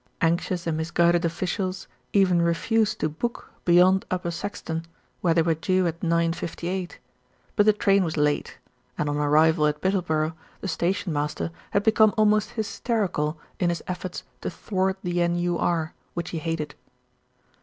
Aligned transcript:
Anxious 0.21 0.65
and 0.65 0.77
misguided 0.77 1.27
offi 1.27 1.45
cials 1.45 1.85
even 2.11 2.41
refused 2.41 2.99
to 3.01 3.07
book 3.07 3.51
beyond 3.65 4.03
Upper 4.09 4.31
Saxton, 4.31 4.87
where 5.19 5.35
they 5.35 5.43
were 5.43 5.53
due 5.53 5.85
at 5.85 5.99
9.58; 5.99 6.93
but 7.55 7.67
the 7.67 7.73
train 7.73 8.03
was 8.03 8.17
late, 8.17 8.57
and 8.97 9.07
on 9.07 9.17
arrival 9.17 9.67
at 9.67 9.79
Bittleborough 9.79 10.33
the 10.59 10.67
station 10.67 11.13
master 11.13 11.51
had 11.69 11.83
be 11.83 11.91
come 11.91 12.15
almost 12.17 12.49
hysterical 12.57 13.39
in 13.59 13.69
his 13.69 13.83
efforts 13.87 14.23
to 14.41 14.49
thwart 14.49 14.97
the 15.03 15.21
N.U.R., 15.21 15.93
which 16.15 16.31
he 16.31 16.39
hated. 16.39 16.73